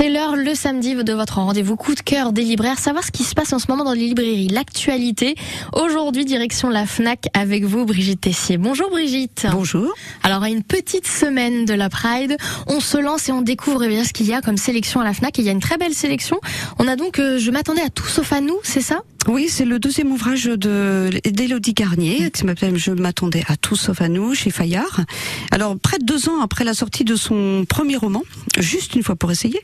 C'est 0.00 0.08
l'heure 0.08 0.34
le 0.34 0.54
samedi 0.54 0.94
de 0.94 1.12
votre 1.12 1.40
rendez-vous 1.40 1.76
coup 1.76 1.94
de 1.94 2.00
cœur 2.00 2.32
des 2.32 2.40
libraires, 2.40 2.78
savoir 2.78 3.04
ce 3.04 3.10
qui 3.10 3.22
se 3.22 3.34
passe 3.34 3.52
en 3.52 3.58
ce 3.58 3.66
moment 3.68 3.84
dans 3.84 3.92
les 3.92 4.06
librairies, 4.06 4.48
l'actualité. 4.48 5.34
Aujourd'hui, 5.74 6.24
direction 6.24 6.70
la 6.70 6.86
FNAC 6.86 7.26
avec 7.34 7.64
vous, 7.64 7.84
Brigitte 7.84 8.22
Tessier. 8.22 8.56
Bonjour 8.56 8.88
Brigitte. 8.88 9.46
Bonjour. 9.52 9.92
Alors, 10.22 10.42
à 10.42 10.48
une 10.48 10.62
petite 10.62 11.06
semaine 11.06 11.66
de 11.66 11.74
la 11.74 11.90
Pride, 11.90 12.38
on 12.66 12.80
se 12.80 12.96
lance 12.96 13.28
et 13.28 13.32
on 13.32 13.42
découvre 13.42 13.84
eh 13.84 13.88
bien 13.88 14.02
ce 14.04 14.14
qu'il 14.14 14.26
y 14.26 14.32
a 14.32 14.40
comme 14.40 14.56
sélection 14.56 15.00
à 15.00 15.04
la 15.04 15.12
FNAC. 15.12 15.38
Et 15.38 15.42
il 15.42 15.44
y 15.44 15.50
a 15.50 15.52
une 15.52 15.60
très 15.60 15.76
belle 15.76 15.92
sélection. 15.92 16.40
On 16.78 16.88
a 16.88 16.96
donc, 16.96 17.18
euh, 17.18 17.38
je 17.38 17.50
m'attendais 17.50 17.82
à 17.82 17.90
tout 17.90 18.06
sauf 18.06 18.32
à 18.32 18.40
nous, 18.40 18.56
c'est 18.62 18.80
ça? 18.80 19.02
Oui, 19.28 19.48
c'est 19.50 19.66
le 19.66 19.78
deuxième 19.78 20.10
ouvrage 20.12 20.44
de 20.44 21.10
d'Élodie 21.24 21.74
Garnier, 21.74 22.30
qui 22.30 22.40
s'appelle 22.40 22.76
Je 22.78 22.90
m'attendais 22.90 23.44
à 23.48 23.56
tout 23.56 23.76
sauf 23.76 24.00
à 24.00 24.08
nous, 24.08 24.34
chez 24.34 24.50
Fayard. 24.50 25.02
Alors, 25.50 25.78
près 25.78 25.98
de 25.98 26.04
deux 26.04 26.30
ans 26.30 26.40
après 26.40 26.64
la 26.64 26.72
sortie 26.72 27.04
de 27.04 27.14
son 27.16 27.66
premier 27.68 27.96
roman, 27.96 28.22
juste 28.58 28.94
une 28.94 29.02
fois 29.02 29.16
pour 29.16 29.30
essayer, 29.30 29.60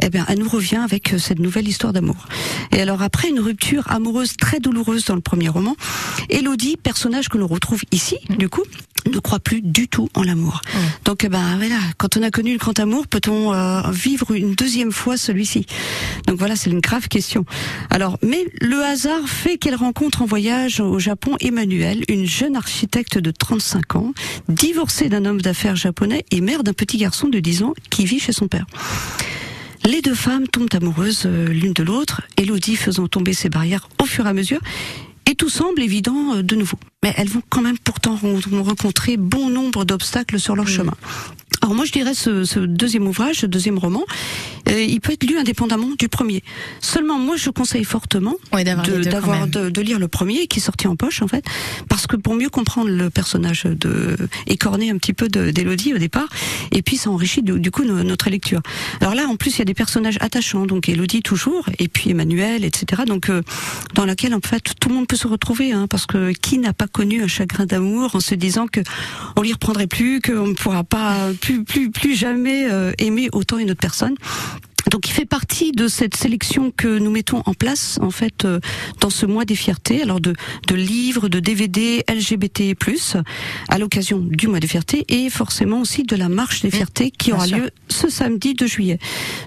eh 0.00 0.10
bien, 0.10 0.24
elle 0.28 0.38
nous 0.38 0.48
revient 0.48 0.76
avec 0.76 1.14
cette 1.18 1.40
nouvelle 1.40 1.66
histoire 1.66 1.92
d'amour. 1.92 2.26
Et 2.70 2.80
alors, 2.80 3.02
après 3.02 3.28
une 3.28 3.40
rupture 3.40 3.90
amoureuse 3.90 4.36
très 4.36 4.60
douloureuse 4.60 5.04
dans 5.06 5.16
le 5.16 5.20
premier 5.20 5.48
roman, 5.48 5.74
Élodie, 6.28 6.76
personnage 6.76 7.28
que 7.28 7.36
l'on 7.36 7.48
retrouve 7.48 7.82
ici, 7.90 8.16
du 8.38 8.48
coup, 8.48 8.62
ne 9.06 9.18
croit 9.18 9.40
plus 9.40 9.62
du 9.62 9.88
tout 9.88 10.08
en 10.14 10.22
l'amour. 10.22 10.62
Donc, 11.04 11.24
eh 11.24 11.28
ben 11.28 11.56
voilà, 11.56 11.78
quand 11.98 12.16
on 12.16 12.22
a 12.22 12.30
connu 12.30 12.52
le 12.52 12.58
grand 12.58 12.78
amour, 12.78 13.06
peut-on 13.06 13.52
euh, 13.52 13.82
vivre 13.90 14.32
une 14.32 14.54
deuxième 14.54 14.92
fois 14.92 15.16
celui-ci? 15.16 15.66
Donc 16.26 16.38
voilà, 16.38 16.56
c'est 16.56 16.70
une 16.70 16.80
grave 16.80 17.08
question. 17.08 17.44
Alors, 17.90 18.18
mais 18.22 18.44
le 18.60 18.82
hasard 18.82 19.28
fait 19.28 19.58
qu'elle 19.58 19.74
rencontre 19.74 20.22
en 20.22 20.26
voyage 20.26 20.80
au 20.80 20.98
Japon 20.98 21.36
Emmanuel, 21.40 22.04
une 22.08 22.26
jeune 22.26 22.56
architecte 22.56 23.18
de 23.18 23.30
35 23.30 23.96
ans, 23.96 24.12
divorcée 24.48 25.08
d'un 25.08 25.24
homme 25.24 25.40
d'affaires 25.40 25.76
japonais 25.76 26.24
et 26.30 26.40
mère 26.40 26.62
d'un 26.62 26.72
petit 26.72 26.98
garçon 26.98 27.28
de 27.28 27.40
10 27.40 27.62
ans 27.62 27.74
qui 27.90 28.04
vit 28.04 28.20
chez 28.20 28.32
son 28.32 28.48
père. 28.48 28.66
Les 29.86 30.02
deux 30.02 30.14
femmes 30.14 30.46
tombent 30.46 30.68
amoureuses 30.74 31.22
euh, 31.24 31.46
l'une 31.46 31.72
de 31.72 31.82
l'autre, 31.82 32.22
Elodie 32.36 32.76
faisant 32.76 33.08
tomber 33.08 33.32
ses 33.32 33.48
barrières 33.48 33.88
au 34.00 34.04
fur 34.04 34.26
et 34.26 34.28
à 34.28 34.34
mesure, 34.34 34.60
et 35.30 35.36
tout 35.36 35.48
semble 35.48 35.80
évident 35.80 36.34
euh, 36.34 36.42
de 36.42 36.56
nouveau. 36.56 36.76
Mais 37.02 37.14
elles 37.16 37.28
vont 37.28 37.42
quand 37.48 37.62
même 37.62 37.78
pourtant 37.78 38.18
rencontrer 38.62 39.16
bon 39.16 39.48
nombre 39.48 39.84
d'obstacles 39.84 40.40
sur 40.40 40.56
leur 40.56 40.66
chemin. 40.66 40.94
Alors 41.62 41.74
moi 41.74 41.84
je 41.84 41.92
dirais 41.92 42.14
ce, 42.14 42.44
ce 42.44 42.58
deuxième 42.58 43.06
ouvrage, 43.06 43.36
ce 43.36 43.46
deuxième 43.46 43.78
roman, 43.78 44.04
euh, 44.68 44.80
il 44.82 45.00
peut 45.00 45.12
être 45.12 45.24
lu 45.24 45.38
indépendamment 45.38 45.90
du 45.98 46.08
premier. 46.08 46.42
Seulement 46.80 47.18
moi 47.18 47.36
je 47.36 47.50
conseille 47.50 47.84
fortement 47.84 48.36
d'avoir 49.10 49.46
de, 49.46 49.60
de, 49.64 49.70
de 49.70 49.80
lire 49.80 49.98
le 49.98 50.08
premier 50.08 50.46
qui 50.46 50.58
est 50.58 50.62
sorti 50.62 50.86
en 50.86 50.96
poche 50.96 51.22
en 51.22 51.28
fait, 51.28 51.44
parce 51.88 52.06
que 52.06 52.16
pour 52.16 52.34
mieux 52.34 52.48
comprendre 52.50 52.90
le 52.90 53.10
personnage 53.10 53.64
de 53.64 54.16
écorné 54.46 54.90
un 54.90 54.96
petit 54.98 55.12
peu 55.12 55.28
de- 55.28 55.50
d'Élodie 55.50 55.94
au 55.94 55.98
départ, 55.98 56.28
et 56.72 56.82
puis 56.82 56.96
ça 56.96 57.10
enrichit 57.10 57.42
du, 57.42 57.58
du 57.60 57.70
coup 57.70 57.84
no- 57.84 58.02
notre 58.02 58.30
lecture. 58.30 58.60
Alors 59.00 59.14
là 59.14 59.26
en 59.26 59.36
plus 59.36 59.56
il 59.56 59.58
y 59.60 59.62
a 59.62 59.64
des 59.66 59.74
personnages 59.74 60.16
attachants, 60.20 60.66
donc 60.66 60.88
Élodie 60.88 61.22
toujours, 61.22 61.66
et 61.78 61.88
puis 61.88 62.10
Emmanuel, 62.10 62.64
etc. 62.64 63.02
Donc 63.06 63.28
euh, 63.30 63.42
dans 63.94 64.04
laquelle 64.04 64.34
en 64.34 64.40
fait 64.44 64.62
tout 64.80 64.88
le 64.88 64.94
monde 64.94 65.06
peut 65.06 65.16
se 65.16 65.26
retrouver, 65.28 65.72
hein, 65.72 65.86
parce 65.88 66.06
que 66.06 66.32
qui 66.32 66.58
n'a 66.58 66.72
pas 66.72 66.86
connu 66.88 67.22
un 67.22 67.26
chagrin 67.28 67.66
d'amour 67.66 68.14
en 68.14 68.20
se 68.20 68.34
disant 68.34 68.66
que 68.66 68.80
on 69.36 69.42
l'y 69.42 69.52
reprendrait 69.52 69.86
plus, 69.86 70.20
qu'on 70.20 70.48
ne 70.48 70.54
pourra 70.54 70.84
pas 70.84 71.28
plus 71.40 71.64
plus 71.64 71.90
plus 71.90 72.14
jamais 72.14 72.70
euh, 72.70 72.92
aimer 72.98 73.28
autant 73.32 73.58
une 73.58 73.70
autre 73.70 73.80
personne. 73.80 74.14
Donc 74.88 75.08
il 75.08 75.12
fait 75.12 75.26
partie 75.26 75.72
de 75.72 75.88
cette 75.88 76.16
sélection 76.16 76.72
que 76.74 76.98
nous 76.98 77.10
mettons 77.10 77.42
en 77.46 77.54
place 77.54 77.98
en 78.00 78.10
fait 78.10 78.44
euh, 78.44 78.60
dans 79.00 79.10
ce 79.10 79.26
mois 79.26 79.44
des 79.44 79.54
fiertés, 79.54 80.02
alors 80.02 80.20
de, 80.20 80.34
de 80.68 80.74
livres, 80.74 81.28
de 81.28 81.40
DVD 81.40 82.04
LGBT+, 82.08 82.76
à 83.68 83.78
l'occasion 83.78 84.18
du 84.18 84.48
mois 84.48 84.60
des 84.60 84.66
fiertés 84.66 85.04
et 85.08 85.30
forcément 85.30 85.80
aussi 85.80 86.04
de 86.04 86.16
la 86.16 86.28
marche 86.28 86.62
des 86.62 86.70
fiertés 86.70 87.10
qui 87.10 87.32
aura 87.32 87.46
lieu 87.46 87.70
ce 87.88 88.08
samedi 88.08 88.54
2 88.54 88.66
juillet. 88.66 88.98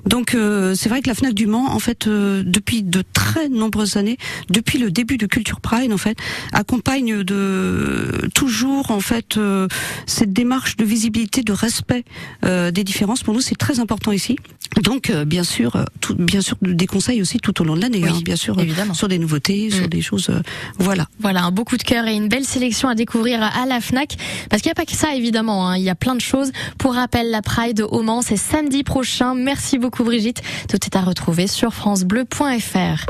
Donc 0.06 0.36
euh, 0.36 0.76
c'est 0.76 0.90
vrai 0.90 1.02
que 1.02 1.08
la 1.08 1.16
Fnac 1.16 1.34
du 1.34 1.48
Mans 1.48 1.72
en 1.72 1.80
fait 1.80 2.08
euh, 2.08 2.44
depuis 2.46 2.84
de 2.84 3.04
très 3.14 3.50
nombreuses 3.50 3.98
années, 3.98 4.18
depuis 4.50 4.78
le 4.78 4.92
début 4.92 5.18
de 5.18 5.26
Culture 5.26 5.62
Pride 5.62 5.92
en 5.92 5.98
fait, 5.98 6.18
accompagne 6.52 7.24
de 7.24 8.30
toujours 8.34 8.92
en 8.92 9.00
fait 9.00 9.38
euh, 9.38 9.68
cette 10.06 10.34
démarche 10.34 10.78
de 10.78 10.86
visibilité, 10.86 11.42
de 11.44 11.54
respect 11.54 12.04
euh, 12.46 12.72
des 12.72 12.84
différences. 12.84 13.24
Pour 13.24 13.34
nous 13.34 13.42
c'est 13.42 13.56
très 13.56 13.80
important 13.80 14.12
ici. 14.12 14.38
Donc 14.82 15.12
euh, 15.24 15.26
bien 15.26 15.44
sûr, 15.44 15.76
tout, 16.02 16.16
bien 16.16 16.42
sûr 16.42 16.56
des 16.62 16.88
conseils 16.88 17.22
aussi 17.22 17.40
tout 17.40 17.60
au 17.62 17.64
long 17.66 17.76
de 17.76 17.82
l'année, 17.82 18.00
Oui, 18.04 18.10
hein, 18.10 18.20
bien 18.24 18.36
sûr, 18.36 18.58
euh, 18.58 18.62
évidemment. 18.62 18.94
sur 18.94 19.08
des 19.08 19.18
nouveautés, 19.18 19.70
sur 19.72 19.86
Mm. 19.86 19.88
des 19.88 20.02
choses, 20.02 20.30
euh, 20.30 20.42
voilà. 20.78 21.08
Voilà, 21.20 21.44
un 21.44 21.52
beau 21.52 21.64
coup 21.64 21.78
de 21.78 21.84
cœur 21.84 22.08
et 22.08 22.14
une 22.16 22.28
belle 22.30 22.46
sélection 22.46 22.88
à 22.90 22.96
découvrir 22.96 23.42
à 23.42 23.66
la 23.66 23.80
FNAC. 23.82 24.16
Parce 24.50 24.62
qu'il 24.62 24.70
n'y 24.70 24.74
a 24.74 24.76
pas 24.76 24.86
que 24.86 24.96
ça, 24.96 25.16
évidemment. 25.16 25.68
hein. 25.70 25.78
Il 25.78 25.84
y 25.84 25.90
a 25.90 25.96
plein 25.96 26.16
de 26.16 26.22
choses. 26.22 26.52
Pour 26.78 26.94
rappel, 26.96 27.30
la 27.32 27.42
Pride 27.42 27.82
au 27.90 28.02
Mans, 28.02 28.22
c'est 28.22 28.38
samedi 28.38 28.84
prochain. 28.84 29.34
Merci 29.36 29.78
beaucoup, 29.78 30.04
Brigitte. 30.04 30.42
Tout 30.70 30.78
est 30.86 30.96
à 30.96 31.02
retrouver 31.02 31.48
sur 31.48 31.74
FranceBleu.fr. 31.74 33.06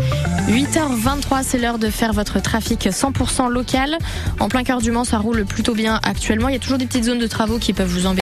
8h23, 0.50 1.42
c'est 1.44 1.58
l'heure 1.58 1.80
de 1.80 1.90
faire 1.90 2.14
votre 2.14 2.42
trafic 2.42 2.88
100% 2.88 3.50
local. 3.50 3.98
En 4.40 4.50
plein 4.50 4.64
cœur 4.64 4.82
du 4.82 4.92
Mans, 4.92 5.04
ça 5.04 5.18
roule 5.18 5.46
plutôt 5.46 5.74
bien 5.74 6.00
actuellement. 6.04 6.50
Il 6.50 6.54
y 6.54 6.58
a 6.58 6.60
toujours 6.60 6.78
des 6.78 6.86
petites 6.86 7.06
zones 7.06 7.20
de 7.20 7.28
travaux 7.28 7.60
qui 7.60 7.74
peuvent 7.74 7.88
vous 7.90 8.06
embêter. 8.06 8.12